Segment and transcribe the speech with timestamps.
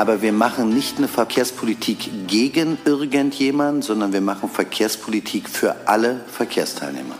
[0.00, 7.16] Aber wir machen nicht eine Verkehrspolitik gegen irgendjemanden, sondern wir machen Verkehrspolitik für alle Verkehrsteilnehmer.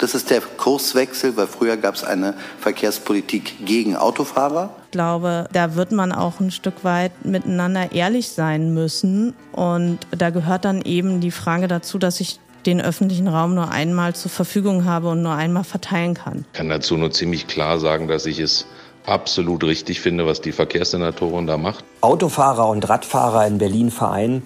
[0.00, 4.74] Das ist der Kurswechsel, weil früher gab es eine Verkehrspolitik gegen Autofahrer.
[4.86, 9.34] Ich glaube, da wird man auch ein Stück weit miteinander ehrlich sein müssen.
[9.52, 14.16] Und da gehört dann eben die Frage dazu, dass ich den öffentlichen Raum nur einmal
[14.16, 16.46] zur Verfügung habe und nur einmal verteilen kann.
[16.52, 18.66] Ich kann dazu nur ziemlich klar sagen, dass ich es
[19.04, 21.84] absolut richtig finde, was die Verkehrssenatorin da macht.
[22.00, 24.42] Autofahrer und Radfahrer in Berlin vereinen.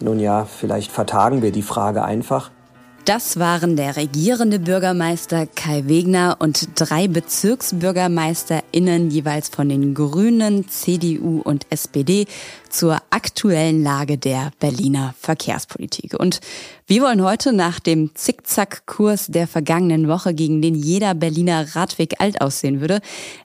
[0.00, 2.50] Nun ja, vielleicht vertagen wir die Frage einfach.
[3.04, 11.40] Das waren der regierende Bürgermeister Kai Wegner und drei BezirksbürgermeisterInnen jeweils von den Grünen, CDU
[11.40, 12.26] und SPD
[12.70, 16.14] zur aktuellen Lage der Berliner Verkehrspolitik.
[16.18, 16.40] Und
[16.86, 22.40] wir wollen heute nach dem Zickzack-Kurs der vergangenen Woche, gegen den jeder Berliner Radweg alt
[22.40, 23.00] aussehen würde,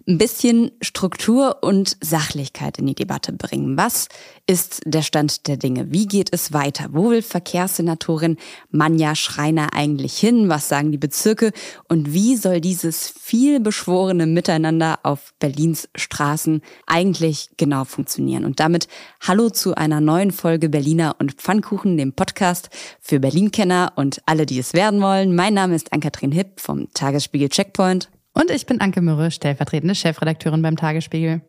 [0.07, 3.77] ein bisschen Struktur und Sachlichkeit in die Debatte bringen.
[3.77, 4.07] Was
[4.47, 5.91] ist der Stand der Dinge?
[5.91, 6.87] Wie geht es weiter?
[6.91, 8.37] Wo will Verkehrssenatorin
[8.71, 10.49] Manja Schreiner eigentlich hin?
[10.49, 11.51] Was sagen die Bezirke?
[11.87, 18.45] Und wie soll dieses viel beschworene Miteinander auf Berlins Straßen eigentlich genau funktionieren?
[18.45, 18.87] Und damit
[19.21, 22.69] Hallo zu einer neuen Folge Berliner und Pfannkuchen, dem Podcast
[23.01, 25.33] für Berlin-Kenner und alle, die es werden wollen.
[25.35, 28.09] Mein Name ist Ann-Kathrin Hipp vom Tagesspiegel Checkpoint.
[28.33, 31.41] Und ich bin Anke Mürre, stellvertretende Chefredakteurin beim Tagesspiegel.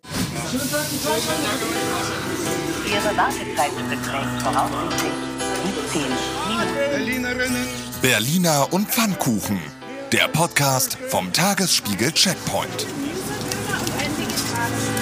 [2.86, 5.12] Ihre Wartezeit beträgt voraussichtlich
[5.92, 6.02] 17
[7.28, 7.56] Minuten.
[8.00, 9.58] Berliner und Pfannkuchen.
[10.12, 12.86] Der Podcast vom Tagesspiegel Checkpoint.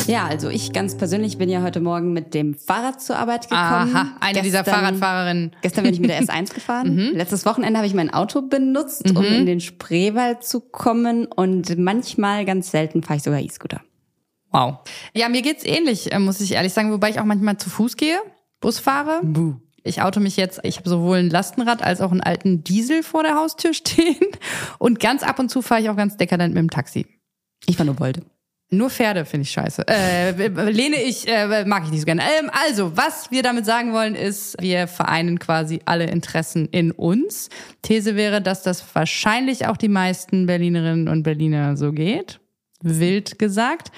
[0.07, 3.97] Ja, also ich ganz persönlich bin ja heute Morgen mit dem Fahrrad zur Arbeit gekommen.
[3.97, 5.57] Aha, eine dieser Fahrradfahrerinnen.
[5.63, 6.95] Gestern bin ich mit der S1 gefahren.
[6.95, 7.17] Mhm.
[7.17, 11.27] Letztes Wochenende habe ich mein Auto benutzt, um in den Spreewald zu kommen.
[11.27, 13.81] Und manchmal, ganz selten, fahre ich sogar E-Scooter.
[14.51, 14.79] Wow.
[15.15, 17.97] Ja, mir geht's ähnlich, äh, muss ich ehrlich sagen, wobei ich auch manchmal zu Fuß
[17.97, 18.19] gehe,
[18.61, 19.21] Bus fahre.
[19.83, 23.23] Ich auto mich jetzt, ich habe sowohl ein Lastenrad als auch einen alten Diesel vor
[23.23, 24.21] der Haustür stehen.
[24.79, 27.07] Und ganz ab und zu fahre ich auch ganz dekadent mit dem Taxi.
[27.67, 28.23] Ich war nur Wolde.
[28.71, 29.87] Nur Pferde finde ich scheiße.
[29.87, 32.23] Äh, lehne ich, äh, mag ich nicht so gerne.
[32.23, 37.51] Ähm, also, was wir damit sagen wollen, ist, wir vereinen quasi alle Interessen in uns.
[37.83, 42.41] These wäre, dass das wahrscheinlich auch die meisten Berlinerinnen und Berliner so geht.
[42.83, 43.91] Wild gesagt.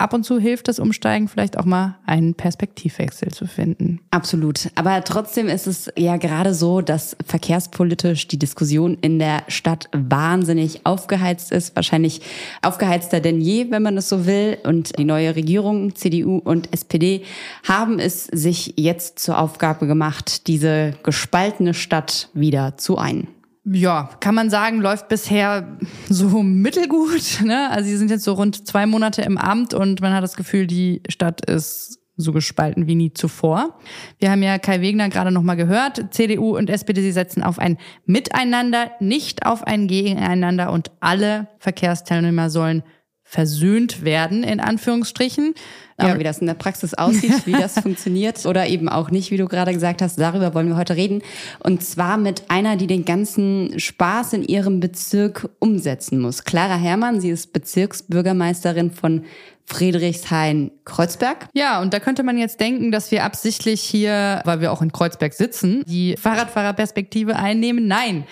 [0.00, 4.00] Ab und zu hilft das Umsteigen vielleicht auch mal einen Perspektivwechsel zu finden.
[4.10, 4.70] Absolut.
[4.74, 10.86] Aber trotzdem ist es ja gerade so, dass verkehrspolitisch die Diskussion in der Stadt wahnsinnig
[10.86, 11.76] aufgeheizt ist.
[11.76, 12.22] Wahrscheinlich
[12.62, 14.56] aufgeheizter denn je, wenn man es so will.
[14.64, 17.22] Und die neue Regierung, CDU und SPD,
[17.68, 23.28] haben es sich jetzt zur Aufgabe gemacht, diese gespaltene Stadt wieder zu einen.
[23.64, 25.76] Ja, kann man sagen, läuft bisher
[26.08, 27.42] so mittelgut.
[27.44, 27.70] Ne?
[27.70, 30.66] Also sie sind jetzt so rund zwei Monate im Amt und man hat das Gefühl,
[30.66, 33.78] die Stadt ist so gespalten wie nie zuvor.
[34.18, 36.12] Wir haben ja Kai Wegner gerade noch mal gehört.
[36.14, 42.50] CDU und SPD, sie setzen auf ein Miteinander, nicht auf ein Gegeneinander und alle Verkehrsteilnehmer
[42.50, 42.82] sollen
[43.30, 45.54] versöhnt werden, in Anführungsstrichen.
[46.00, 49.36] Ja, wie das in der Praxis aussieht, wie das funktioniert oder eben auch nicht, wie
[49.36, 51.22] du gerade gesagt hast, darüber wollen wir heute reden.
[51.60, 56.42] Und zwar mit einer, die den ganzen Spaß in ihrem Bezirk umsetzen muss.
[56.42, 59.24] Clara Herrmann, sie ist Bezirksbürgermeisterin von
[59.70, 61.48] Friedrichshain-Kreuzberg.
[61.54, 64.92] Ja, und da könnte man jetzt denken, dass wir absichtlich hier, weil wir auch in
[64.92, 67.86] Kreuzberg sitzen, die Fahrradfahrerperspektive einnehmen.
[67.86, 68.24] Nein,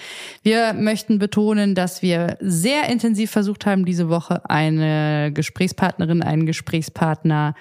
[0.43, 7.55] wir möchten betonen, dass wir sehr intensiv versucht haben, diese Woche eine Gesprächspartnerin, einen Gesprächspartner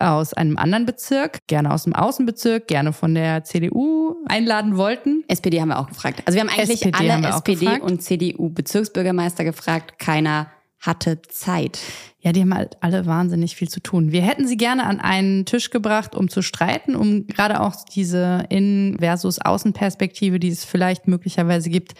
[0.00, 5.24] aus einem anderen Bezirk, gerne aus dem Außenbezirk, gerne von der CDU einladen wollten.
[5.28, 6.22] SPD haben wir auch gefragt.
[6.24, 7.82] Also wir haben eigentlich SPD alle SPD gefragt.
[7.82, 9.98] und CDU Bezirksbürgermeister gefragt.
[9.98, 10.46] Keiner
[10.80, 11.78] hatte Zeit.
[12.20, 14.12] Ja, die haben halt alle wahnsinnig viel zu tun.
[14.12, 18.44] Wir hätten sie gerne an einen Tisch gebracht, um zu streiten, um gerade auch diese
[18.48, 21.94] Innen- versus Außenperspektive, die es vielleicht möglicherweise gibt,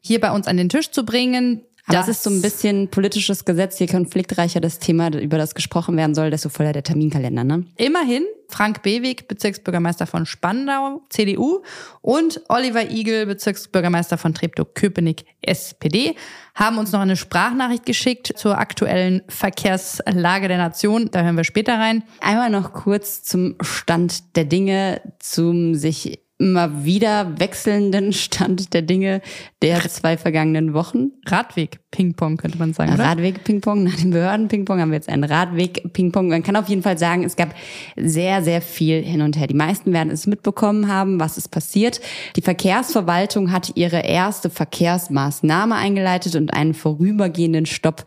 [0.00, 1.62] hier bei uns an den Tisch zu bringen.
[1.86, 5.96] Aber das ist so ein bisschen politisches Gesetz, je konfliktreicher das Thema, über das gesprochen
[5.96, 7.64] werden soll, desto voller der Terminkalender, ne?
[7.76, 11.62] Immerhin Frank Beweg, Bezirksbürgermeister von Spandau, CDU,
[12.00, 16.16] und Oliver Igel, Bezirksbürgermeister von Treptow-Köpenick, SPD,
[16.54, 21.10] haben uns noch eine Sprachnachricht geschickt zur aktuellen Verkehrslage der Nation.
[21.10, 22.04] Da hören wir später rein.
[22.20, 29.22] Einmal noch kurz zum Stand der Dinge, zum sich immer wieder wechselnden Stand der Dinge
[29.62, 31.12] der zwei vergangenen Wochen.
[31.26, 32.92] Radweg, Radweg-Ping-Pong, könnte man sagen.
[32.92, 36.28] Radweg-Ping-Pong, nach dem Behörden-Ping-Pong haben wir jetzt einen Radweg-Ping-Pong.
[36.28, 37.54] Man kann auf jeden Fall sagen, es gab
[37.96, 39.46] sehr, sehr viel hin und her.
[39.46, 42.00] Die meisten werden es mitbekommen haben, was ist passiert.
[42.36, 48.04] Die Verkehrsverwaltung hat ihre erste Verkehrsmaßnahme eingeleitet und einen vorübergehenden Stopp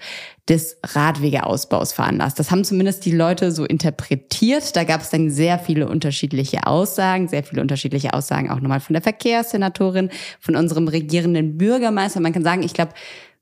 [0.50, 2.40] des Radwegeausbaus veranlasst.
[2.40, 4.76] Das haben zumindest die Leute so interpretiert.
[4.76, 8.96] Da gab es dann sehr viele unterschiedliche Aussagen, sehr viele unterschiedliche Aussagen auch nochmal von
[8.96, 10.10] der Verkehrssenatorin,
[10.40, 12.20] von unserem regierenden Bürgermeister.
[12.20, 12.94] Man kann sagen, ich glaube,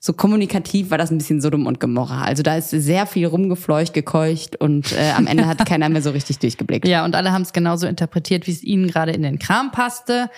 [0.08, 2.24] so kommunikativ war das ein bisschen Sodom und Gomorra.
[2.24, 6.12] Also da ist sehr viel rumgefleucht, gekeucht und äh, am Ende hat keiner mehr so
[6.12, 6.88] richtig durchgeblickt.
[6.88, 10.30] Ja, und alle haben es genauso interpretiert, wie es ihnen gerade in den Kram passte.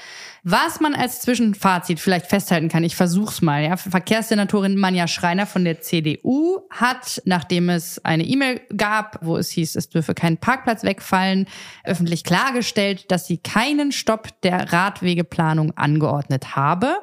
[0.43, 3.63] Was man als Zwischenfazit vielleicht festhalten kann, ich versuch's mal.
[3.63, 3.77] Ja.
[3.77, 9.75] Verkehrssenatorin Manja Schreiner von der CDU hat, nachdem es eine E-Mail gab, wo es hieß,
[9.75, 11.45] es dürfe kein Parkplatz wegfallen,
[11.83, 16.95] öffentlich klargestellt, dass sie keinen Stopp der Radwegeplanung angeordnet habe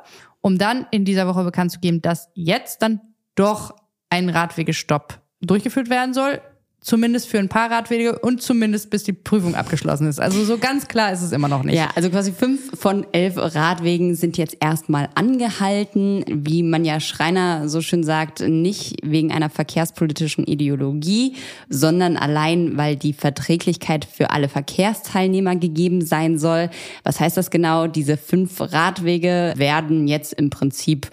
[0.46, 3.00] um dann in dieser Woche bekannt zu geben, dass jetzt dann
[3.34, 3.74] doch
[4.10, 6.40] ein Radwegestopp durchgeführt werden soll.
[6.86, 10.20] Zumindest für ein paar Radwege und zumindest bis die Prüfung abgeschlossen ist.
[10.20, 11.74] Also so ganz klar ist es immer noch nicht.
[11.74, 16.24] Ja, also quasi fünf von elf Radwegen sind jetzt erstmal angehalten.
[16.28, 21.34] Wie man ja Schreiner so schön sagt, nicht wegen einer verkehrspolitischen Ideologie,
[21.68, 26.70] sondern allein, weil die Verträglichkeit für alle Verkehrsteilnehmer gegeben sein soll.
[27.02, 27.88] Was heißt das genau?
[27.88, 31.08] Diese fünf Radwege werden jetzt im Prinzip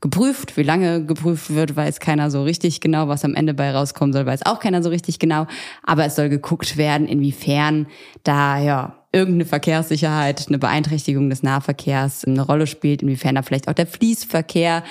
[0.00, 0.56] geprüft.
[0.56, 3.08] Wie lange geprüft wird, weiß keiner so richtig genau.
[3.08, 5.46] Was am Ende bei rauskommen soll, weiß auch keiner so richtig genau.
[5.82, 7.86] Aber es soll geguckt werden, inwiefern
[8.22, 13.72] da ja irgendeine Verkehrssicherheit, eine Beeinträchtigung des Nahverkehrs eine Rolle spielt, inwiefern da vielleicht auch
[13.72, 14.84] der Fließverkehr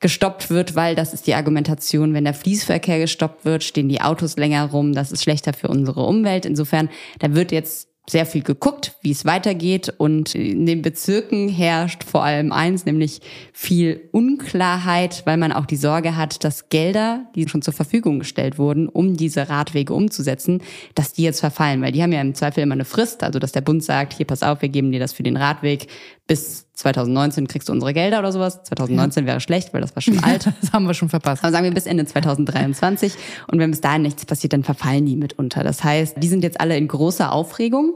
[0.00, 4.36] gestoppt wird, weil das ist die Argumentation, wenn der Fließverkehr gestoppt wird, stehen die Autos
[4.36, 6.44] länger rum, das ist schlechter für unsere Umwelt.
[6.44, 9.92] Insofern, da wird jetzt sehr viel geguckt, wie es weitergeht.
[9.98, 13.20] Und in den Bezirken herrscht vor allem eins, nämlich
[13.52, 18.58] viel Unklarheit, weil man auch die Sorge hat, dass Gelder, die schon zur Verfügung gestellt
[18.58, 20.62] wurden, um diese Radwege umzusetzen,
[20.94, 21.82] dass die jetzt verfallen.
[21.82, 24.26] Weil die haben ja im Zweifel immer eine Frist, also dass der Bund sagt, hier
[24.26, 25.88] pass auf, wir geben dir das für den Radweg.
[26.28, 28.62] Bis 2019 kriegst du unsere Gelder oder sowas.
[28.64, 29.28] 2019 ja.
[29.28, 30.46] wäre schlecht, weil das war schon alt.
[30.60, 31.42] das haben wir schon verpasst.
[31.42, 33.14] Aber sagen wir bis Ende 2023.
[33.50, 35.64] Und wenn bis dahin nichts passiert, dann verfallen die mitunter.
[35.64, 37.94] Das heißt, die sind jetzt alle in großer Aufregung.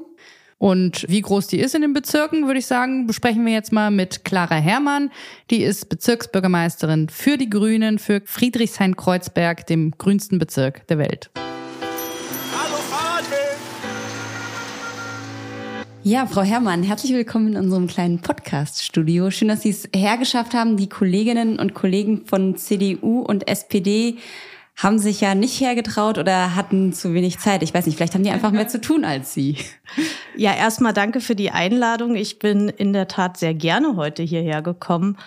[0.56, 3.90] Und wie groß die ist in den Bezirken, würde ich sagen, besprechen wir jetzt mal
[3.90, 5.10] mit Clara Herrmann.
[5.50, 11.30] Die ist Bezirksbürgermeisterin für die Grünen, für Friedrichshain-Kreuzberg, dem grünsten Bezirk der Welt.
[16.02, 19.31] Ja, Frau Herrmann, herzlich willkommen in unserem kleinen Podcast-Studio.
[19.31, 20.79] Schön, dass Sie es hergeschafft haben.
[20.79, 24.17] Die Kolleginnen und Kollegen von CDU und SPD
[24.76, 27.62] haben sich ja nicht hergetraut oder hatten zu wenig Zeit.
[27.62, 29.56] Ich weiß nicht, vielleicht haben die einfach mehr zu tun als Sie.
[30.37, 32.14] Ja, erstmal danke für die Einladung.
[32.14, 35.19] Ich bin in der Tat sehr gerne heute hierher gekommen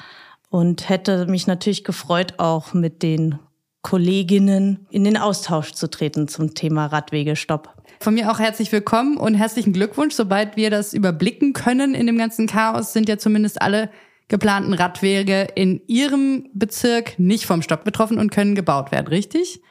[0.50, 3.38] und hätte mich natürlich gefreut, auch mit den
[3.84, 7.83] Kolleginnen in den Austausch zu treten zum Thema Radwegestopp.
[8.04, 10.14] Von mir auch herzlich willkommen und herzlichen Glückwunsch.
[10.14, 13.90] Sobald wir das überblicken können in dem ganzen Chaos, sind ja zumindest alle
[14.28, 19.62] geplanten Radwege in Ihrem Bezirk nicht vom Stopp betroffen und können gebaut werden, richtig?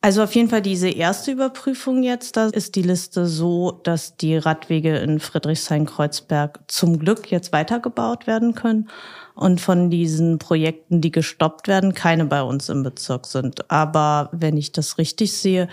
[0.00, 4.36] Also auf jeden Fall diese erste Überprüfung jetzt, da ist die Liste so, dass die
[4.36, 8.88] Radwege in Friedrichshain-Kreuzberg zum Glück jetzt weitergebaut werden können
[9.36, 13.70] und von diesen Projekten, die gestoppt werden, keine bei uns im Bezirk sind.
[13.70, 15.68] Aber wenn ich das richtig sehe,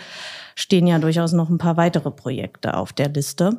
[0.53, 3.57] stehen ja durchaus noch ein paar weitere Projekte auf der Liste.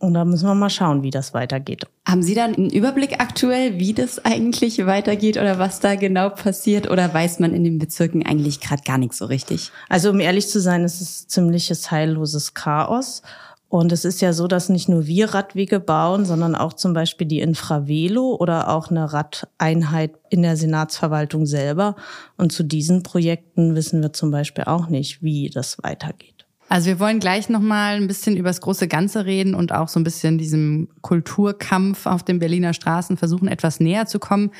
[0.00, 1.86] Und da müssen wir mal schauen, wie das weitergeht.
[2.08, 6.90] Haben Sie dann einen Überblick aktuell, wie das eigentlich weitergeht oder was da genau passiert?
[6.90, 9.70] Oder weiß man in den Bezirken eigentlich gerade gar nichts so richtig?
[9.90, 13.22] Also um ehrlich zu sein, es ist ziemliches heilloses Chaos.
[13.70, 17.28] Und es ist ja so, dass nicht nur wir Radwege bauen, sondern auch zum Beispiel
[17.28, 21.94] die Infravelo oder auch eine Radeinheit in der Senatsverwaltung selber.
[22.36, 26.46] Und zu diesen Projekten wissen wir zum Beispiel auch nicht, wie das weitergeht.
[26.68, 30.00] Also wir wollen gleich nochmal ein bisschen über das große Ganze reden und auch so
[30.00, 34.50] ein bisschen diesem Kulturkampf auf den Berliner Straßen versuchen, etwas näher zu kommen.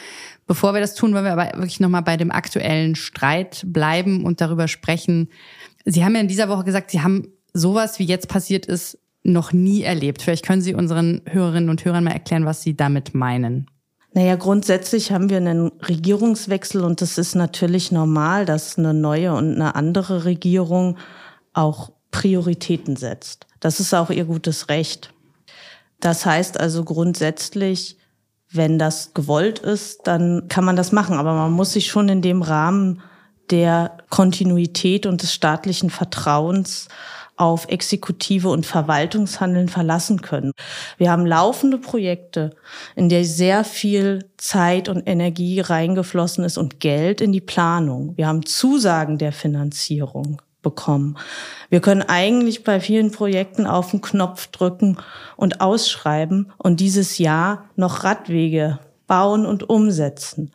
[0.46, 4.40] Bevor wir das tun, wollen wir aber wirklich nochmal bei dem aktuellen Streit bleiben und
[4.40, 5.30] darüber sprechen.
[5.84, 9.52] Sie haben ja in dieser Woche gesagt, Sie haben sowas, wie jetzt passiert ist, noch
[9.52, 10.22] nie erlebt.
[10.22, 13.66] Vielleicht können Sie unseren Hörerinnen und Hörern mal erklären, was Sie damit meinen.
[14.12, 19.54] Naja, grundsätzlich haben wir einen Regierungswechsel und das ist natürlich normal, dass eine neue und
[19.54, 20.96] eine andere Regierung
[21.52, 23.46] auch Prioritäten setzt.
[23.60, 25.12] Das ist auch ihr gutes Recht.
[26.00, 27.98] Das heißt also grundsätzlich,
[28.50, 31.16] wenn das gewollt ist, dann kann man das machen.
[31.16, 33.00] Aber man muss sich schon in dem Rahmen
[33.50, 36.88] der Kontinuität und des staatlichen Vertrauens
[37.40, 40.52] auf Exekutive und Verwaltungshandeln verlassen können.
[40.98, 42.50] Wir haben laufende Projekte,
[42.96, 48.16] in der sehr viel Zeit und Energie reingeflossen ist und Geld in die Planung.
[48.16, 51.16] Wir haben Zusagen der Finanzierung bekommen.
[51.70, 54.98] Wir können eigentlich bei vielen Projekten auf den Knopf drücken
[55.36, 60.52] und ausschreiben und dieses Jahr noch Radwege bauen und umsetzen.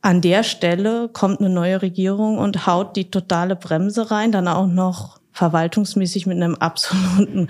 [0.00, 4.66] An der Stelle kommt eine neue Regierung und haut die totale Bremse rein, dann auch
[4.66, 7.48] noch verwaltungsmäßig mit einem absoluten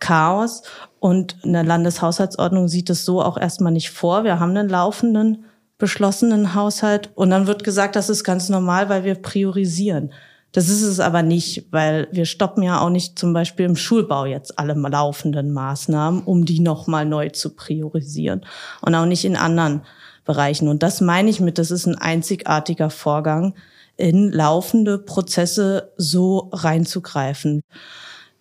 [0.00, 0.62] Chaos.
[0.98, 4.24] Und eine Landeshaushaltsordnung sieht es so auch erstmal nicht vor.
[4.24, 5.44] Wir haben einen laufenden,
[5.78, 10.12] beschlossenen Haushalt und dann wird gesagt, das ist ganz normal, weil wir priorisieren.
[10.52, 14.26] Das ist es aber nicht, weil wir stoppen ja auch nicht zum Beispiel im Schulbau
[14.26, 18.44] jetzt alle laufenden Maßnahmen, um die nochmal neu zu priorisieren.
[18.80, 19.82] Und auch nicht in anderen
[20.24, 20.68] Bereichen.
[20.68, 23.54] Und das meine ich mit, das ist ein einzigartiger Vorgang,
[24.00, 27.62] in laufende Prozesse so reinzugreifen.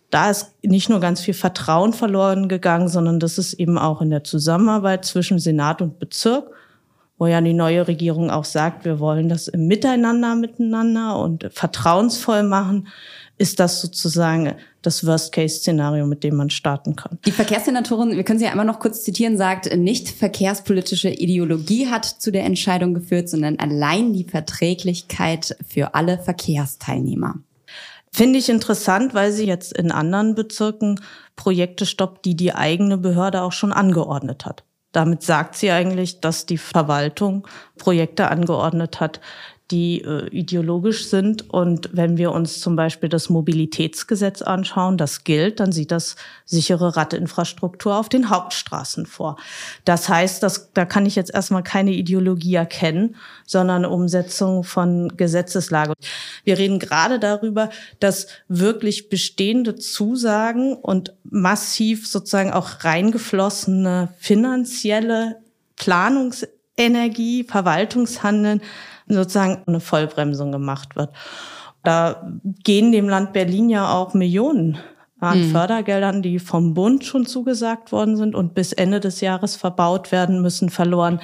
[0.10, 4.10] Da ist nicht nur ganz viel Vertrauen verloren gegangen, sondern das ist eben auch in
[4.10, 6.50] der Zusammenarbeit zwischen Senat und Bezirk
[7.20, 12.44] wo ja die neue Regierung auch sagt, wir wollen das im Miteinander miteinander und vertrauensvoll
[12.44, 12.88] machen,
[13.40, 17.18] ist das sozusagen das Worst-Case-Szenario, mit dem man starten kann.
[17.26, 22.06] Die Verkehrssenatorin, wir können sie ja einmal noch kurz zitieren, sagt, nicht verkehrspolitische Ideologie hat
[22.06, 27.36] zu der Entscheidung geführt, sondern allein die Verträglichkeit für alle Verkehrsteilnehmer.
[28.12, 31.00] Finde ich interessant, weil sie jetzt in anderen Bezirken
[31.36, 34.64] Projekte stoppt, die die eigene Behörde auch schon angeordnet hat.
[34.92, 39.22] Damit sagt sie eigentlich, dass die Verwaltung Projekte angeordnet hat,
[39.72, 41.50] die äh, ideologisch sind.
[41.50, 46.96] Und wenn wir uns zum Beispiel das Mobilitätsgesetz anschauen, das gilt, dann sieht das sichere
[46.96, 49.38] Radinfrastruktur auf den Hauptstraßen vor.
[49.86, 55.94] Das heißt, dass, da kann ich jetzt erstmal keine Ideologie erkennen, sondern Umsetzung von Gesetzeslage.
[56.44, 65.38] Wir reden gerade darüber, dass wirklich bestehende Zusagen und massiv sozusagen auch reingeflossene finanzielle
[65.76, 68.62] Planungsenergie, Verwaltungshandeln
[69.10, 71.12] sozusagen eine Vollbremsung gemacht wird.
[71.84, 72.30] Da
[72.64, 74.78] gehen dem Land Berlin ja auch Millionen
[75.20, 75.52] an mhm.
[75.52, 80.42] Fördergeldern, die vom Bund schon zugesagt worden sind und bis Ende des Jahres verbaut werden
[80.42, 81.20] müssen, verloren.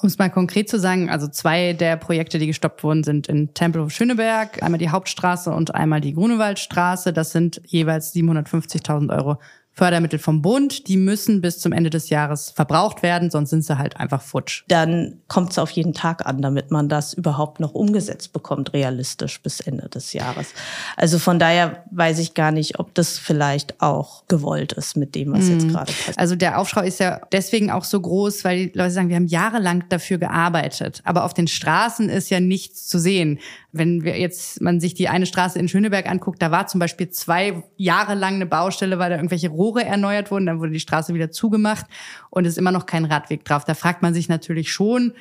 [0.00, 3.52] Um es mal konkret zu sagen, also zwei der Projekte, die gestoppt wurden, sind in
[3.52, 7.12] Tempelhof Schöneberg, einmal die Hauptstraße und einmal die Grunewaldstraße.
[7.12, 9.36] Das sind jeweils 750.000 Euro
[9.76, 13.76] Fördermittel vom Bund, die müssen bis zum Ende des Jahres verbraucht werden, sonst sind sie
[13.76, 14.62] halt einfach futsch.
[14.68, 19.42] Dann kommt es auf jeden Tag an, damit man das überhaupt noch umgesetzt bekommt, realistisch
[19.42, 20.54] bis Ende des Jahres.
[20.96, 25.32] Also von daher weiß ich gar nicht, ob das vielleicht auch gewollt ist mit dem,
[25.32, 25.72] was jetzt mhm.
[25.72, 26.18] gerade passiert.
[26.18, 29.26] Also der Aufschrei ist ja deswegen auch so groß, weil die Leute sagen, wir haben
[29.26, 33.40] jahrelang dafür gearbeitet, aber auf den Straßen ist ja nichts zu sehen
[33.74, 37.10] wenn wir jetzt man sich die eine Straße in Schöneberg anguckt, da war zum Beispiel
[37.10, 41.14] zwei Jahre lang eine Baustelle, weil da irgendwelche Rohre erneuert wurden, dann wurde die Straße
[41.14, 41.86] wieder zugemacht
[42.30, 43.64] und es ist immer noch kein Radweg drauf.
[43.64, 45.14] Da fragt man sich natürlich schon,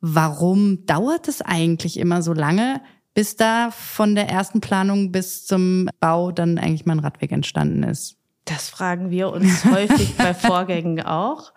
[0.00, 2.82] warum dauert es eigentlich immer so lange,
[3.14, 7.82] bis da von der ersten Planung bis zum Bau dann eigentlich mal ein Radweg entstanden
[7.82, 8.16] ist?
[8.44, 11.52] Das fragen wir uns häufig bei Vorgängen auch.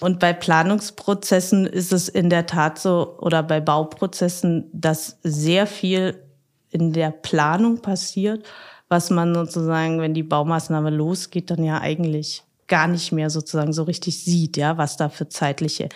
[0.00, 6.20] Und bei Planungsprozessen ist es in der Tat so, oder bei Bauprozessen, dass sehr viel
[6.70, 8.44] in der Planung passiert,
[8.88, 13.82] was man sozusagen, wenn die Baumaßnahme losgeht, dann ja eigentlich gar nicht mehr sozusagen so
[13.82, 15.88] richtig sieht, ja, was da für zeitliche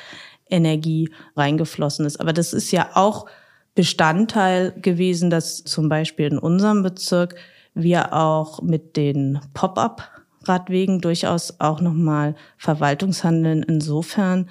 [0.51, 2.21] Energie reingeflossen ist.
[2.21, 3.27] Aber das ist ja auch
[3.75, 7.37] Bestandteil gewesen, dass zum Beispiel in unserem Bezirk
[7.75, 10.11] wir auch mit den Pop-up
[10.45, 14.49] Radwegen durchaus auch nochmal Verwaltungshandeln insofern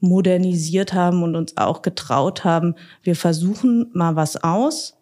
[0.00, 4.98] modernisiert haben und uns auch getraut haben, wir versuchen mal was aus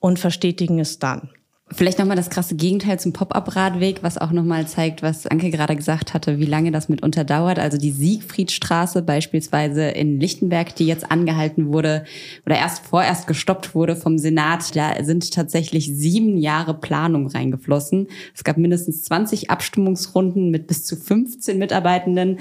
[0.00, 1.30] und verstetigen es dann.
[1.76, 6.14] Vielleicht nochmal das krasse Gegenteil zum Pop-up-Radweg, was auch nochmal zeigt, was Anke gerade gesagt
[6.14, 7.58] hatte, wie lange das mitunter dauert.
[7.58, 12.04] Also die Siegfriedstraße beispielsweise in Lichtenberg, die jetzt angehalten wurde
[12.46, 18.06] oder erst vorerst gestoppt wurde vom Senat, da sind tatsächlich sieben Jahre Planung reingeflossen.
[18.32, 22.38] Es gab mindestens 20 Abstimmungsrunden mit bis zu 15 Mitarbeitenden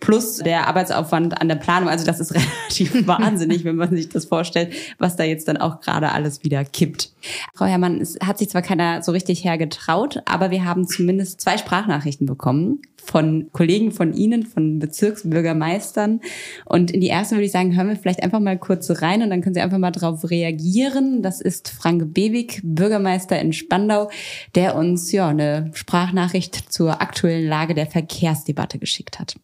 [0.00, 1.88] plus der Arbeitsaufwand an der Planung.
[1.88, 5.80] Also das ist relativ wahnsinnig, wenn man sich das vorstellt, was da jetzt dann auch
[5.80, 7.12] gerade alles wieder kippt.
[7.54, 11.58] Frau Herrmann, es hat sich zwar keiner so richtig hergetraut, aber wir haben zumindest zwei
[11.58, 16.20] Sprachnachrichten bekommen von Kollegen von Ihnen, von Bezirksbürgermeistern.
[16.64, 19.30] Und in die erste würde ich sagen, hören wir vielleicht einfach mal kurz rein und
[19.30, 21.22] dann können Sie einfach mal darauf reagieren.
[21.22, 24.10] Das ist Frank Bewig, Bürgermeister in Spandau,
[24.54, 29.36] der uns ja eine Sprachnachricht zur aktuellen Lage der Verkehrsdebatte geschickt hat.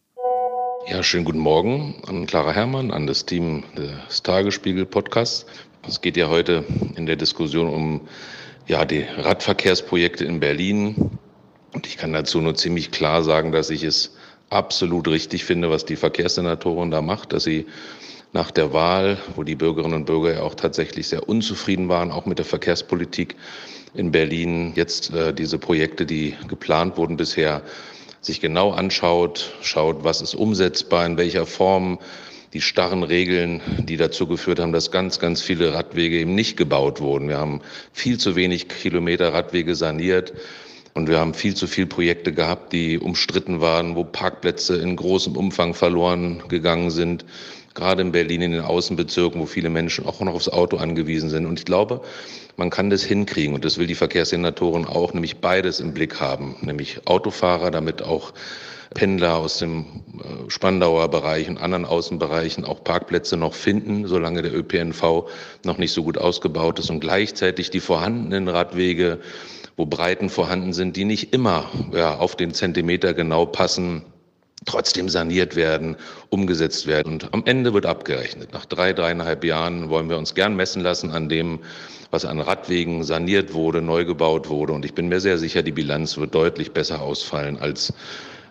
[0.91, 5.47] Ja, schönen guten Morgen an Clara Herrmann, an das Team des Tagesspiegel Podcasts.
[5.87, 6.65] Es geht ja heute
[6.97, 8.01] in der Diskussion um
[8.67, 11.17] Ja, die Radverkehrsprojekte in Berlin.
[11.73, 14.17] Und ich kann dazu nur ziemlich klar sagen, dass ich es
[14.49, 17.67] absolut richtig finde, was die Verkehrssenatorin da macht, dass sie
[18.33, 22.27] nach der Wahl, wo die Bürgerinnen und Bürger ja auch tatsächlich sehr unzufrieden waren, auch
[22.27, 23.37] mit der Verkehrspolitik
[23.95, 27.63] in Berlin, jetzt äh, diese Projekte, die geplant wurden bisher,
[28.21, 31.99] sich genau anschaut, schaut, was ist umsetzbar, in welcher Form,
[32.53, 37.01] die starren Regeln, die dazu geführt haben, dass ganz, ganz viele Radwege eben nicht gebaut
[37.01, 37.29] wurden.
[37.29, 37.61] Wir haben
[37.93, 40.33] viel zu wenig Kilometer Radwege saniert.
[40.93, 45.37] Und wir haben viel zu viele Projekte gehabt, die umstritten waren, wo Parkplätze in großem
[45.37, 47.25] Umfang verloren gegangen sind.
[47.75, 51.47] Gerade in Berlin in den Außenbezirken, wo viele Menschen auch noch aufs Auto angewiesen sind.
[51.47, 52.03] Und ich glaube,
[52.57, 53.55] man kann das hinkriegen.
[53.55, 56.57] Und das will die Verkehrssenatorin auch, nämlich beides im Blick haben.
[56.63, 58.33] Nämlich Autofahrer, damit auch
[58.93, 59.85] Pendler aus dem
[60.19, 65.29] äh, Spandauer Bereich und anderen Außenbereichen auch Parkplätze noch finden, solange der ÖPNV
[65.65, 69.21] noch nicht so gut ausgebaut ist und gleichzeitig die vorhandenen Radwege
[69.81, 74.05] wo Breiten vorhanden sind, die nicht immer ja, auf den Zentimeter genau passen,
[74.67, 75.97] trotzdem saniert werden,
[76.29, 77.15] umgesetzt werden.
[77.15, 78.53] Und am Ende wird abgerechnet.
[78.53, 81.61] Nach drei, dreieinhalb Jahren wollen wir uns gern messen lassen an dem,
[82.11, 84.73] was an Radwegen saniert wurde, neu gebaut wurde.
[84.73, 87.93] Und ich bin mir sehr sicher, die Bilanz wird deutlich besser ausfallen, als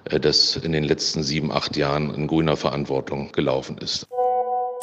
[0.05, 4.07] äh, das in den letzten sieben, acht Jahren in grüner Verantwortung gelaufen ist.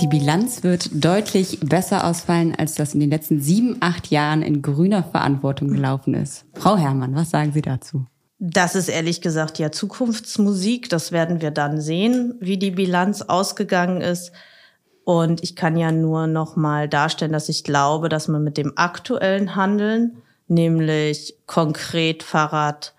[0.02, 4.60] Die Bilanz wird deutlich besser ausfallen, als das in den letzten sieben, acht Jahren in
[4.60, 6.44] grüner Verantwortung gelaufen ist.
[6.52, 8.04] Frau Herrmann, was sagen Sie dazu?
[8.38, 10.88] Das ist ehrlich gesagt ja Zukunftsmusik.
[10.88, 14.32] Das werden wir dann sehen, wie die Bilanz ausgegangen ist.
[15.04, 18.72] Und ich kann ja nur noch mal darstellen, dass ich glaube, dass man mit dem
[18.76, 22.92] aktuellen Handeln, nämlich konkret Fahrrad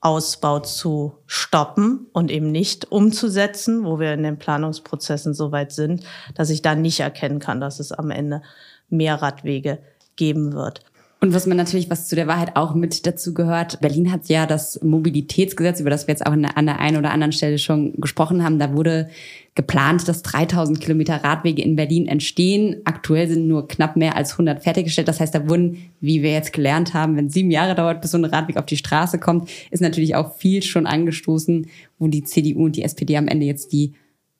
[0.00, 6.04] Ausbau zu stoppen und eben nicht umzusetzen, wo wir in den Planungsprozessen so weit sind,
[6.34, 8.42] dass ich da nicht erkennen kann, dass es am Ende
[8.88, 9.78] mehr Radwege
[10.16, 10.80] geben wird.
[11.22, 14.44] Und was man natürlich, was zu der Wahrheit auch mit dazu gehört, Berlin hat ja
[14.44, 18.42] das Mobilitätsgesetz, über das wir jetzt auch an der einen oder anderen Stelle schon gesprochen
[18.42, 18.58] haben.
[18.58, 19.08] Da wurde
[19.54, 22.80] geplant, dass 3000 Kilometer Radwege in Berlin entstehen.
[22.82, 25.06] Aktuell sind nur knapp mehr als 100 fertiggestellt.
[25.06, 28.18] Das heißt, da wurden, wie wir jetzt gelernt haben, wenn sieben Jahre dauert, bis so
[28.18, 31.68] ein Radweg auf die Straße kommt, ist natürlich auch viel schon angestoßen,
[32.00, 33.92] wo die CDU und die SPD am Ende jetzt die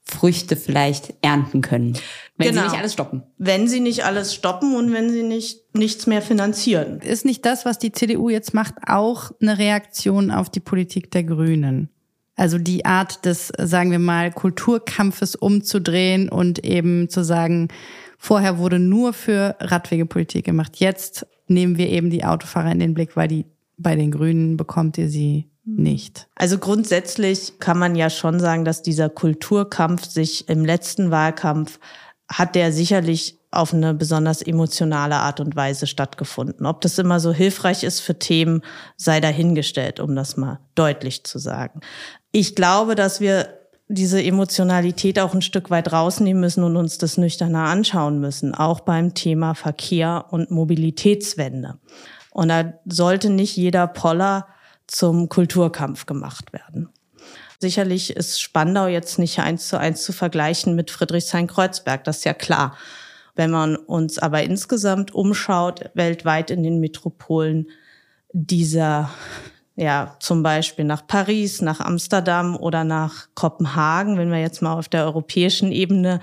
[0.03, 1.97] Früchte vielleicht ernten können.
[2.45, 2.63] Wenn genau.
[2.63, 3.23] sie nicht alles stoppen.
[3.39, 7.01] Wenn sie nicht alles stoppen und wenn sie nicht nichts mehr finanzieren.
[7.01, 11.25] Ist nicht das, was die CDU jetzt macht, auch eine Reaktion auf die Politik der
[11.25, 11.89] Grünen?
[12.37, 17.69] Also die Art des, sagen wir mal, Kulturkampfes umzudrehen und eben zu sagen,
[18.19, 20.77] vorher wurde nur für Radwegepolitik gemacht.
[20.77, 23.45] Jetzt nehmen wir eben die Autofahrer in den Blick, weil die
[23.77, 26.29] bei den Grünen bekommt ihr sie nicht.
[26.35, 31.79] Also grundsätzlich kann man ja schon sagen, dass dieser Kulturkampf sich im letzten Wahlkampf
[32.29, 36.65] hat der sicherlich auf eine besonders emotionale Art und Weise stattgefunden.
[36.65, 38.63] Ob das immer so hilfreich ist für Themen,
[38.97, 41.81] sei dahingestellt, um das mal deutlich zu sagen.
[42.33, 43.59] Ich glaube, dass wir
[43.89, 48.81] diese Emotionalität auch ein Stück weit rausnehmen müssen und uns das nüchterner anschauen müssen, auch
[48.81, 51.79] beim Thema Verkehr und Mobilitätswende.
[52.31, 54.47] Und da sollte nicht jeder Poller
[54.87, 56.89] zum Kulturkampf gemacht werden.
[57.63, 62.35] Sicherlich ist Spandau jetzt nicht eins zu eins zu vergleichen mit Friedrichshain-Kreuzberg, das ist ja
[62.35, 62.77] klar.
[63.37, 67.69] Wenn man uns aber insgesamt umschaut, weltweit in den Metropolen
[68.33, 69.11] dieser,
[69.77, 74.89] ja, zum Beispiel nach Paris, nach Amsterdam oder nach Kopenhagen, wenn wir jetzt mal auf
[74.89, 76.19] der europäischen Ebene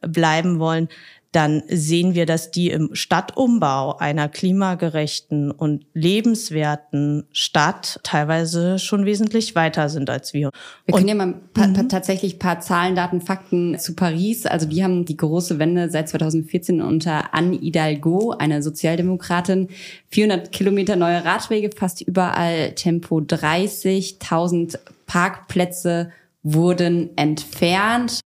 [0.00, 0.88] bleiben wollen,
[1.34, 9.56] dann sehen wir, dass die im Stadtumbau einer klimagerechten und lebenswerten Stadt teilweise schon wesentlich
[9.56, 10.50] weiter sind als wir.
[10.86, 11.88] Wir können ja mal pa mhm.
[11.88, 14.46] tatsächlich paar Zahlen, Daten, Fakten zu Paris.
[14.46, 19.68] Also die haben die große Wende seit 2014 unter Anne Hidalgo, eine Sozialdemokratin,
[20.10, 26.12] 400 Kilometer neue Radwege, fast überall Tempo 30, 1000 Parkplätze
[26.44, 28.20] wurden entfernt.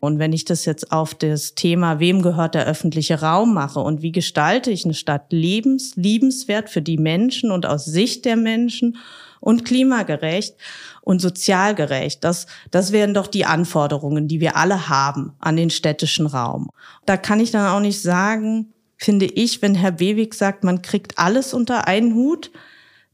[0.00, 4.00] Und wenn ich das jetzt auf das Thema, wem gehört der öffentliche Raum mache und
[4.02, 8.96] wie gestalte ich eine Stadt lebens, liebenswert für die Menschen und aus Sicht der Menschen
[9.40, 10.54] und klimagerecht
[11.02, 12.22] und sozialgerecht.
[12.22, 16.70] Das, das wären doch die Anforderungen, die wir alle haben an den städtischen Raum.
[17.06, 21.18] Da kann ich dann auch nicht sagen, finde ich, wenn Herr Bewig sagt, man kriegt
[21.18, 22.50] alles unter einen Hut,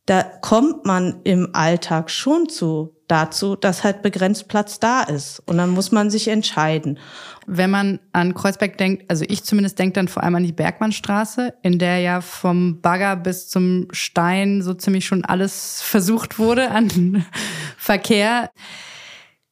[0.06, 5.42] da kommt man im Alltag schon zu dazu, dass halt begrenzt Platz da ist.
[5.46, 6.98] Und dann muss man sich entscheiden.
[7.46, 11.54] Wenn man an Kreuzberg denkt, also ich zumindest denke dann vor allem an die Bergmannstraße,
[11.62, 17.24] in der ja vom Bagger bis zum Stein so ziemlich schon alles versucht wurde an
[17.76, 18.50] Verkehr.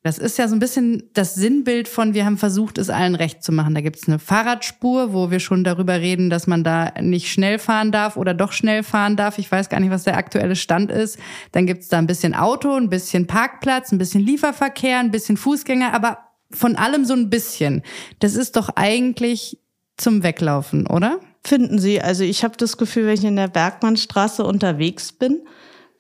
[0.04, 3.44] Das ist ja so ein bisschen das Sinnbild von, wir haben versucht, es allen recht
[3.44, 3.74] zu machen.
[3.74, 7.92] Da gibt's eine Fahrradspur, wo wir schon darüber reden, dass man da nicht schnell fahren
[7.92, 9.38] darf oder doch schnell fahren darf.
[9.38, 11.18] Ich weiß gar nicht, was der aktuelle Stand ist.
[11.52, 15.94] Dann gibt's da ein bisschen Auto, ein bisschen Parkplatz, ein bisschen Lieferverkehr, ein bisschen Fußgänger,
[15.94, 16.18] aber
[16.50, 17.82] von allem so ein bisschen.
[18.18, 19.58] Das ist doch eigentlich
[19.96, 21.20] zum Weglaufen, oder?
[21.44, 22.00] Finden Sie?
[22.00, 25.42] Also ich habe das Gefühl, wenn ich in der Bergmannstraße unterwegs bin,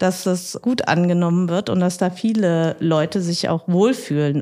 [0.02, 4.40] dass das gut angenommen wird und dass da viele Leute sich auch wohlfühlen.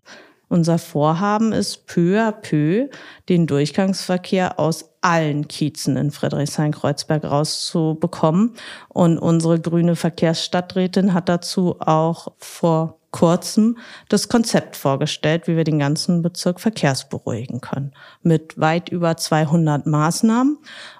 [0.48, 2.88] Unser Vorhaben ist peu à peu
[3.28, 8.54] den Durchgangsverkehr aus allen Kiezen in Friedrichshain-Kreuzberg rauszubekommen.
[8.88, 13.76] Und unsere grüne Verkehrsstadträtin hat dazu auch vor kurzem
[14.08, 17.92] das Konzept vorgestellt, wie wir den ganzen Bezirk verkehrsberuhigen können.
[18.22, 20.58] Mit weit über 200 Maßnahmen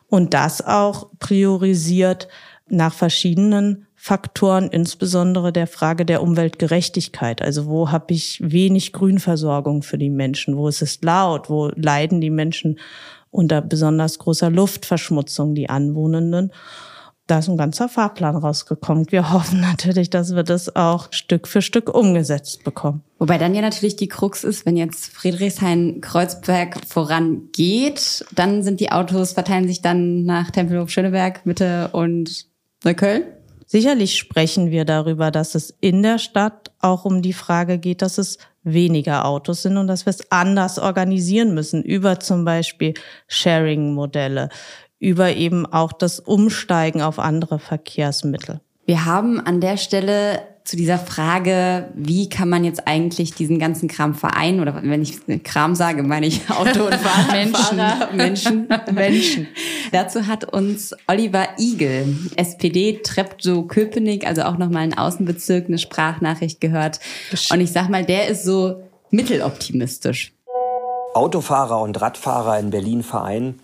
[0.08, 2.28] und das auch priorisiert
[2.68, 7.42] nach verschiedenen Faktoren, insbesondere der Frage der Umweltgerechtigkeit.
[7.42, 10.56] Also wo habe ich wenig Grünversorgung für die Menschen?
[10.56, 11.50] Wo ist es laut?
[11.50, 12.78] Wo leiden die Menschen
[13.30, 16.50] unter besonders großer Luftverschmutzung, die Anwohnenden?
[17.26, 19.04] Da ist ein ganzer Fahrplan rausgekommen.
[19.10, 23.04] Wir hoffen natürlich, dass wir das auch Stück für Stück umgesetzt bekommen.
[23.18, 29.32] Wobei dann ja natürlich die Krux ist, wenn jetzt Friedrichshain-Kreuzberg vorangeht, dann sind die Autos,
[29.32, 32.46] verteilen sich dann nach Tempelhof Schöneberg, Mitte und
[32.82, 33.24] Neukölln?
[33.72, 38.18] Sicherlich sprechen wir darüber, dass es in der Stadt auch um die Frage geht, dass
[38.18, 42.94] es weniger Autos sind und dass wir es anders organisieren müssen, über zum Beispiel
[43.28, 44.48] Sharing-Modelle,
[44.98, 48.60] über eben auch das Umsteigen auf andere Verkehrsmittel.
[48.86, 53.88] Wir haben an der Stelle zu dieser Frage, wie kann man jetzt eigentlich diesen ganzen
[53.88, 54.60] Kram vereinen?
[54.60, 59.48] Oder wenn ich Kram sage, meine ich Auto und Fahrer, Menschen, Menschen, Menschen.
[59.90, 67.00] Dazu hat uns Oliver Igel, SPD Treptow-Köpenick, also auch nochmal ein Außenbezirk, eine Sprachnachricht gehört.
[67.50, 68.80] Und ich sag mal, der ist so
[69.10, 70.32] mitteloptimistisch.
[71.14, 73.58] Autofahrer und Radfahrer in Berlin vereinen?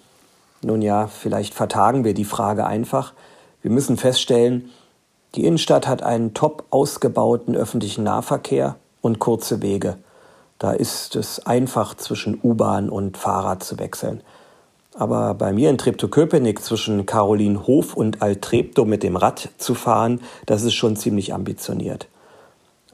[0.60, 3.12] Nun ja, vielleicht vertagen wir die Frage einfach.
[3.62, 4.70] Wir müssen feststellen,
[5.36, 9.98] die Innenstadt hat einen top ausgebauten öffentlichen Nahverkehr und kurze Wege.
[10.58, 14.22] Da ist es einfach zwischen U-Bahn und Fahrrad zu wechseln.
[14.94, 20.62] Aber bei mir in Treptow-Köpenick zwischen Carolinhof und Altreptow mit dem Rad zu fahren, das
[20.62, 22.08] ist schon ziemlich ambitioniert.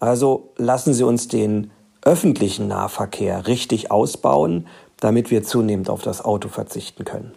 [0.00, 1.70] Also lassen Sie uns den
[2.04, 4.66] öffentlichen Nahverkehr richtig ausbauen,
[4.98, 7.32] damit wir zunehmend auf das Auto verzichten können.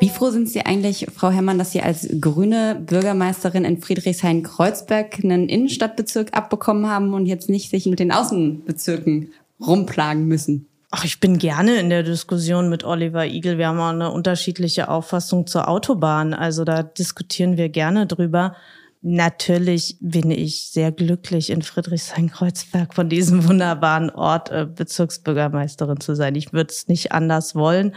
[0.00, 5.48] Wie froh sind Sie eigentlich, Frau Herrmann, dass Sie als grüne Bürgermeisterin in Friedrichshain-Kreuzberg einen
[5.48, 10.66] Innenstadtbezirk abbekommen haben und jetzt nicht sich mit den Außenbezirken rumplagen müssen?
[10.90, 13.58] Ach, ich bin gerne in der Diskussion mit Oliver Igel.
[13.58, 16.34] Wir haben auch eine unterschiedliche Auffassung zur Autobahn.
[16.34, 18.54] Also da diskutieren wir gerne drüber.
[19.06, 26.36] Natürlich bin ich sehr glücklich, in Friedrichshain-Kreuzberg von diesem wunderbaren Ort äh, Bezirksbürgermeisterin zu sein.
[26.36, 27.94] Ich würde es nicht anders wollen,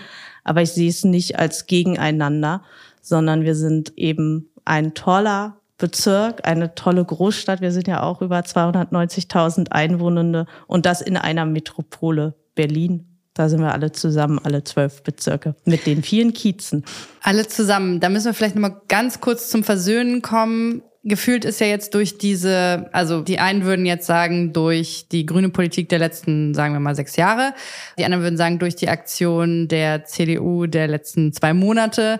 [0.48, 2.64] aber ich sehe es nicht als Gegeneinander,
[3.02, 7.62] sondern wir sind eben ein toller Bezirk, eine tolle Großstadt.
[7.62, 13.06] Wir sind ja auch über 290.000 Einwohnende und das in einer Metropole Berlin.
[13.34, 16.84] Da sind wir alle zusammen, alle zwölf Bezirke, mit den vielen Kiezen.
[17.22, 18.00] Alle zusammen.
[18.00, 22.18] Da müssen wir vielleicht nochmal ganz kurz zum Versöhnen kommen gefühlt ist ja jetzt durch
[22.18, 26.80] diese, also die einen würden jetzt sagen, durch die grüne Politik der letzten, sagen wir
[26.80, 27.54] mal, sechs Jahre.
[27.98, 32.20] Die anderen würden sagen, durch die Aktion der CDU der letzten zwei Monate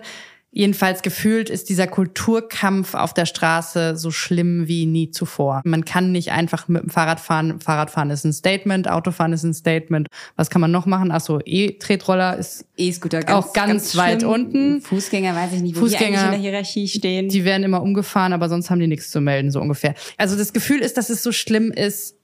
[0.58, 5.62] Jedenfalls gefühlt ist dieser Kulturkampf auf der Straße so schlimm wie nie zuvor.
[5.64, 7.60] Man kann nicht einfach mit dem Fahrrad fahren.
[7.60, 10.08] Fahrradfahren ist ein Statement, Autofahren ist ein Statement.
[10.34, 11.12] Was kann man noch machen?
[11.12, 14.80] Achso, E-Tretroller ist E-Scooter ganz, auch ganz, ganz weit unten.
[14.80, 17.28] Fußgänger weiß ich nicht, wo Fußgänger, die in der Hierarchie stehen.
[17.28, 19.94] Die werden immer umgefahren, aber sonst haben die nichts zu melden, so ungefähr.
[20.16, 22.16] Also das Gefühl ist, dass es so schlimm ist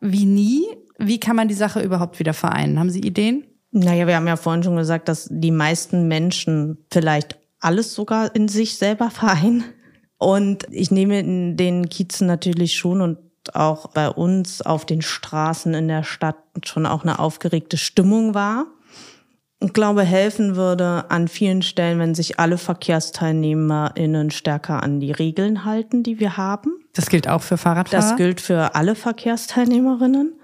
[0.00, 0.62] wie nie.
[0.98, 2.78] Wie kann man die Sache überhaupt wieder vereinen?
[2.78, 3.46] Haben Sie Ideen?
[3.72, 8.48] Naja, wir haben ja vorhin schon gesagt, dass die meisten Menschen vielleicht alles sogar in
[8.48, 9.64] sich selber vereinen.
[10.18, 13.18] Und ich nehme in den Kiezen natürlich schon und
[13.54, 18.66] auch bei uns auf den Straßen in der Stadt schon auch eine aufgeregte Stimmung wahr.
[19.62, 25.66] Ich glaube, helfen würde an vielen Stellen, wenn sich alle VerkehrsteilnehmerInnen stärker an die Regeln
[25.66, 26.72] halten, die wir haben.
[26.94, 28.02] Das gilt auch für Fahrradfahrer?
[28.02, 30.39] Das gilt für alle Verkehrsteilnehmerinnen.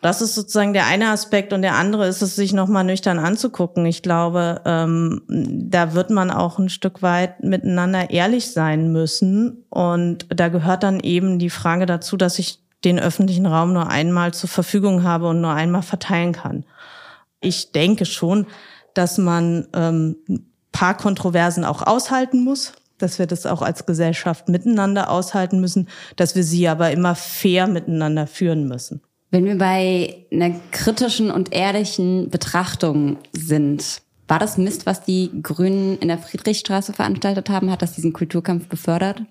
[0.00, 3.84] Das ist sozusagen der eine Aspekt und der andere ist es, sich nochmal nüchtern anzugucken.
[3.84, 9.66] Ich glaube, ähm, da wird man auch ein Stück weit miteinander ehrlich sein müssen.
[9.68, 14.32] Und da gehört dann eben die Frage dazu, dass ich den öffentlichen Raum nur einmal
[14.32, 16.64] zur Verfügung habe und nur einmal verteilen kann.
[17.40, 18.46] Ich denke schon,
[18.94, 20.16] dass man ähm,
[20.72, 26.34] paar Kontroversen auch aushalten muss, dass wir das auch als Gesellschaft miteinander aushalten müssen, dass
[26.34, 29.02] wir sie aber immer fair miteinander führen müssen.
[29.30, 35.98] Wenn wir bei einer kritischen und ehrlichen Betrachtung sind, war das Mist, was die Grünen
[35.98, 37.70] in der Friedrichstraße veranstaltet haben?
[37.70, 39.22] Hat das diesen Kulturkampf befördert?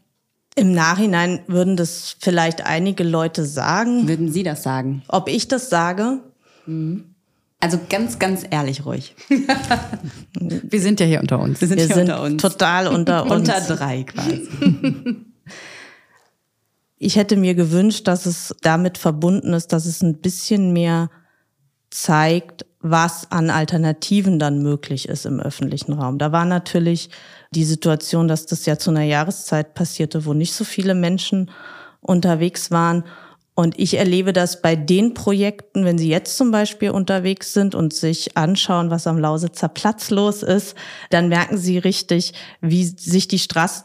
[0.55, 4.07] Im Nachhinein würden das vielleicht einige Leute sagen.
[4.07, 5.03] Würden Sie das sagen?
[5.07, 6.19] Ob ich das sage?
[7.61, 9.15] Also ganz, ganz ehrlich ruhig.
[10.39, 11.61] Wir sind ja hier unter uns.
[11.61, 12.41] Wir sind Wir hier sind unter uns.
[12.41, 13.31] total unter uns.
[13.31, 14.47] Unter drei quasi.
[16.99, 21.09] Ich hätte mir gewünscht, dass es damit verbunden ist, dass es ein bisschen mehr
[21.89, 26.17] zeigt, was an Alternativen dann möglich ist im öffentlichen Raum.
[26.17, 27.09] Da war natürlich
[27.51, 31.49] die Situation, dass das ja zu einer Jahreszeit passierte, wo nicht so viele Menschen
[32.01, 33.05] unterwegs waren.
[33.55, 37.93] Und ich erlebe das bei den Projekten, wenn Sie jetzt zum Beispiel unterwegs sind und
[37.93, 40.75] sich anschauen, was am Lausitzer Platz los ist,
[41.09, 43.83] dann merken Sie richtig, wie sich die Straße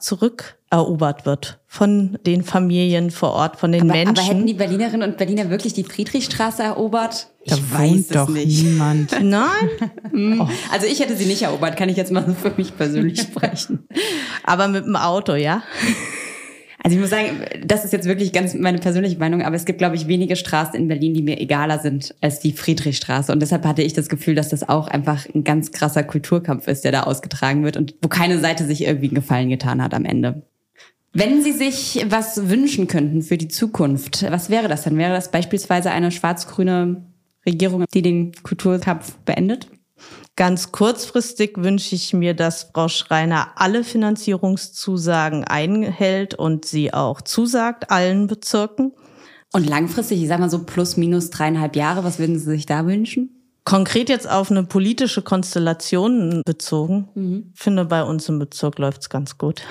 [0.74, 4.18] zurückerobert wird von den Familien vor Ort, von den Aber, Menschen.
[4.18, 7.28] aber hätten die Berlinerinnen und Berliner wirklich die Friedrichstraße erobert?
[7.46, 9.12] Da wohnt doch niemand.
[9.22, 13.20] Nein, Also ich hätte sie nicht erobert, kann ich jetzt mal so für mich persönlich
[13.20, 13.86] sprechen.
[14.44, 15.62] aber mit dem Auto, ja?
[16.82, 19.78] Also ich muss sagen, das ist jetzt wirklich ganz meine persönliche Meinung, aber es gibt,
[19.78, 23.32] glaube ich, wenige Straßen in Berlin, die mir egaler sind als die Friedrichstraße.
[23.32, 26.84] Und deshalb hatte ich das Gefühl, dass das auch einfach ein ganz krasser Kulturkampf ist,
[26.84, 30.04] der da ausgetragen wird und wo keine Seite sich irgendwie einen Gefallen getan hat am
[30.04, 30.42] Ende.
[31.16, 34.98] Wenn Sie sich was wünschen könnten für die Zukunft, was wäre das denn?
[34.98, 37.06] Wäre das beispielsweise eine schwarz-grüne
[37.46, 39.68] Regierung, die den Kulturkampf beendet?
[40.34, 47.92] Ganz kurzfristig wünsche ich mir, dass Frau Schreiner alle Finanzierungszusagen einhält und sie auch zusagt
[47.92, 48.90] allen Bezirken.
[49.52, 52.86] Und langfristig, ich sag mal so plus minus dreieinhalb Jahre, was würden Sie sich da
[52.86, 53.30] wünschen?
[53.62, 59.62] Konkret jetzt auf eine politische Konstellation bezogen, finde bei uns im Bezirk läuft's ganz gut.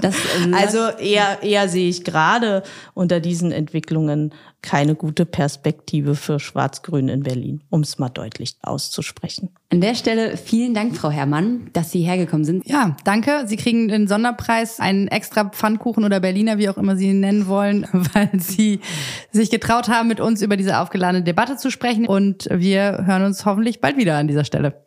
[0.00, 2.62] Das, ähm, Also eher, eher sehe ich gerade
[2.94, 4.32] unter diesen Entwicklungen
[4.64, 9.50] keine gute Perspektive für Schwarz-Grün in Berlin, um es mal deutlich auszusprechen.
[9.70, 12.66] an der Stelle vielen Dank, Frau Herrmann, dass Sie hergekommen sind.
[12.66, 13.44] Ja, danke.
[13.46, 17.46] Sie kriegen den Sonderpreis, einen extra Pfannkuchen oder Berliner, wie auch immer Sie ihn nennen
[17.46, 18.80] wollen, weil Sie
[19.32, 22.06] sich getraut haben, mit uns über diese aufgeladene Debatte zu sprechen.
[22.06, 24.84] Und wir hören uns hoffentlich bald wieder an dieser Stelle.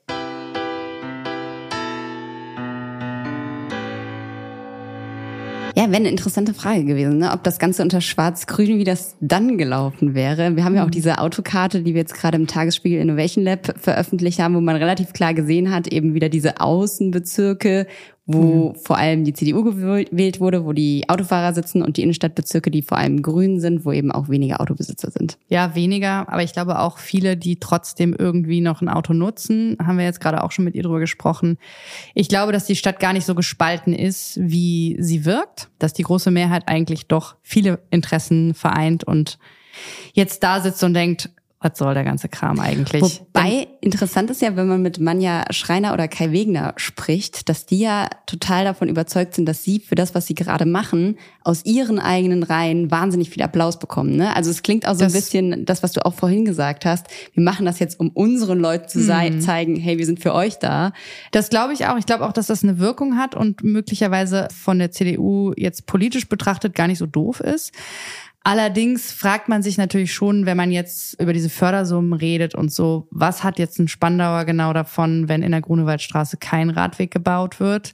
[5.87, 7.31] Ja, wäre eine interessante Frage gewesen, ne?
[7.31, 10.57] ob das Ganze unter Schwarz-Grün, wie das dann gelaufen wäre.
[10.57, 14.39] Wir haben ja auch diese Autokarte, die wir jetzt gerade im Tagesspiegel Innovation Lab veröffentlicht
[14.39, 17.87] haben, wo man relativ klar gesehen hat, eben wieder diese Außenbezirke,
[18.29, 22.81] wo vor allem die CDU gewählt wurde, wo die Autofahrer sitzen und die Innenstadtbezirke, die
[22.81, 25.37] vor allem grün sind, wo eben auch weniger Autobesitzer sind.
[25.47, 29.97] Ja, weniger, aber ich glaube auch viele, die trotzdem irgendwie noch ein Auto nutzen, haben
[29.97, 31.57] wir jetzt gerade auch schon mit ihr drüber gesprochen.
[32.15, 36.03] Ich glaube, dass die Stadt gar nicht so gespalten ist, wie sie wirkt, dass die
[36.03, 39.39] große Mehrheit eigentlich doch viele Interessen vereint und
[40.13, 43.01] jetzt da sitzt und denkt, was soll der ganze Kram eigentlich?
[43.01, 47.79] Wobei interessant ist ja, wenn man mit Manja Schreiner oder Kai Wegner spricht, dass die
[47.79, 51.97] ja total davon überzeugt sind, dass sie für das, was sie gerade machen, aus ihren
[51.97, 54.15] eigenen Reihen wahnsinnig viel Applaus bekommen.
[54.17, 54.35] Ne?
[54.35, 57.07] Also es klingt auch so ein Das- bisschen das, was du auch vorhin gesagt hast.
[57.33, 59.41] Wir machen das jetzt, um unseren Leuten zu Mhm.
[59.41, 60.91] zeigen, hey, wir sind für euch da.
[61.31, 61.97] Das glaube ich auch.
[61.97, 66.29] Ich glaube auch, dass das eine Wirkung hat und möglicherweise von der CDU jetzt politisch
[66.29, 67.71] betrachtet gar nicht so doof ist.
[68.43, 73.07] Allerdings fragt man sich natürlich schon, wenn man jetzt über diese Fördersummen redet und so,
[73.11, 77.93] was hat jetzt ein Spandauer genau davon, wenn in der Grunewaldstraße kein Radweg gebaut wird?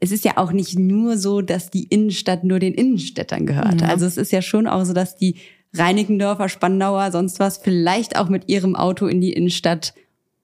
[0.00, 3.82] Es ist ja auch nicht nur so, dass die Innenstadt nur den Innenstädtern gehört.
[3.82, 5.36] Also es ist ja schon auch so, dass die
[5.74, 9.94] Reinickendorfer, Spandauer, sonst was vielleicht auch mit ihrem Auto in die Innenstadt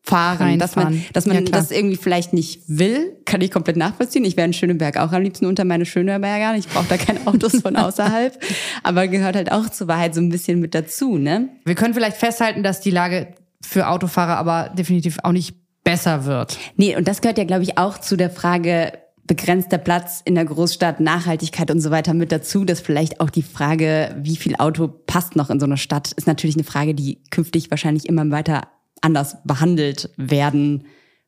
[0.07, 1.13] fahren, dass man, Reinfahren.
[1.15, 4.25] dass man Ja, das irgendwie vielleicht nicht will, kann ich komplett nachvollziehen.
[4.25, 6.57] Ich wäre in Schöneberg auch am liebsten unter meine Schöneberger.
[6.57, 8.39] Ich brauche da keine Autos von außerhalb,
[8.83, 11.49] aber gehört halt auch zur Wahrheit so ein bisschen mit dazu, ne?
[11.65, 13.29] Wir können vielleicht festhalten, dass die Lage
[13.63, 16.59] für Autofahrer aber definitiv auch nicht besser wird.
[16.77, 18.93] Nee, und das gehört ja, glaube ich, auch zu der Frage
[19.27, 23.43] begrenzter Platz in der Großstadt, Nachhaltigkeit und so weiter mit dazu, dass vielleicht auch die
[23.43, 27.23] Frage, wie viel Auto passt noch in so eine Stadt, ist natürlich eine Frage, die
[27.31, 28.69] künftig wahrscheinlich immer weiter
[29.01, 30.85] anders behandelt werden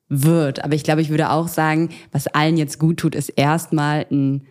[0.09, 0.65] wird.
[0.65, 4.47] Aber ich glaube, ich würde auch sagen, was allen jetzt gut tut, ist erstmal ein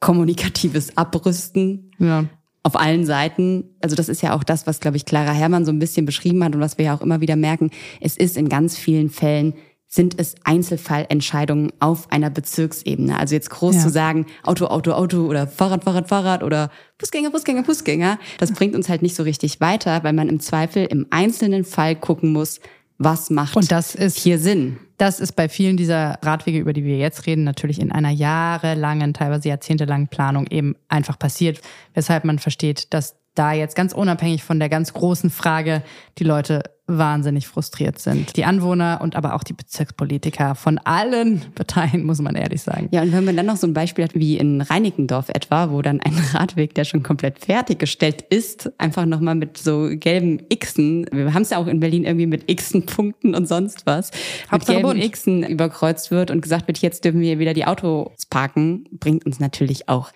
[0.00, 2.24] kommunikatives Abrüsten Ja.
[2.62, 3.64] auf allen Seiten.
[3.82, 6.44] Also das ist ja auch das, was, glaube ich, Clara Herrmann so ein bisschen beschrieben
[6.44, 7.70] hat und was wir ja auch immer wieder merken.
[8.00, 9.54] Es ist in ganz vielen Fällen
[9.94, 13.16] sind es Einzelfallentscheidungen auf einer Bezirksebene.
[13.16, 13.80] Also jetzt groß Ja.
[13.80, 18.74] zu sagen, Auto, Auto, Auto oder Fahrrad, Fahrrad, Fahrrad oder Fußgänger, Fußgänger, Fußgänger, das bringt
[18.74, 22.58] uns halt nicht so richtig weiter, weil man im Zweifel im einzelnen Fall gucken muss,
[22.98, 24.78] was macht Und das ist hier Sinn.
[24.98, 29.14] Das ist bei vielen dieser Radwege, über die wir jetzt reden, natürlich in einer jahrelangen,
[29.14, 31.60] teilweise jahrzehntelangen Planung eben einfach passiert,
[31.94, 35.82] weshalb man versteht, dass da jetzt ganz unabhängig von der ganz großen Frage
[36.18, 38.36] die Leute wahnsinnig frustriert sind.
[38.36, 42.88] Die Anwohner und aber auch die Bezirkspolitiker von allen Parteien, muss man ehrlich sagen.
[42.92, 45.80] Ja, und wenn man dann noch so ein Beispiel hat wie in Reinickendorf etwa, wo
[45.80, 51.32] dann ein Radweg, der schon komplett fertiggestellt ist, einfach nochmal mit so gelben Xen, wir
[51.32, 54.10] haben es ja auch in Berlin irgendwie mit Xen Punkten und sonst was,
[54.52, 58.84] mit gelben Xen überkreuzt wird und gesagt wird, jetzt dürfen wir wieder die Autos parken,
[58.92, 60.10] bringt uns natürlich auch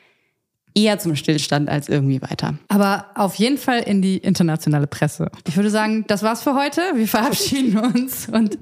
[0.78, 2.54] eher zum Stillstand als irgendwie weiter.
[2.68, 5.30] Aber auf jeden Fall in die internationale Presse.
[5.46, 6.80] Ich würde sagen, das war's für heute.
[6.94, 8.58] Wir verabschieden uns und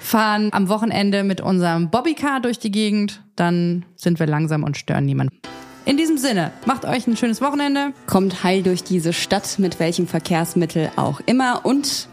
[0.00, 3.22] fahren am Wochenende mit unserem Bobbycar durch die Gegend.
[3.36, 5.36] Dann sind wir langsam und stören niemanden.
[5.84, 7.92] In diesem Sinne, macht euch ein schönes Wochenende.
[8.06, 12.08] Kommt heil durch diese Stadt mit welchem Verkehrsmittel auch immer und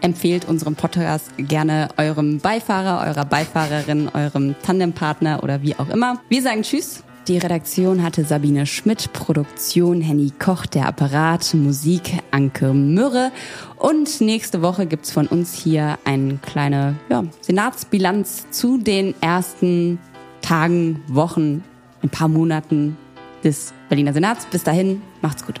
[0.00, 6.20] empfehlt unseren Podcast gerne eurem Beifahrer, eurer Beifahrerin, eurem Tandempartner oder wie auch immer.
[6.28, 12.72] Wir sagen Tschüss die Redaktion hatte Sabine Schmidt, Produktion Henny Koch, der Apparat, Musik Anke
[12.72, 13.30] Mürre.
[13.76, 19.98] Und nächste Woche gibt's von uns hier eine kleine ja, Senatsbilanz zu den ersten
[20.40, 21.62] Tagen, Wochen,
[22.02, 22.96] ein paar Monaten
[23.44, 24.46] des Berliner Senats.
[24.46, 25.60] Bis dahin, macht's gut.